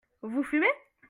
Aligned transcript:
Vous 0.23 0.41
fumez? 0.41 0.71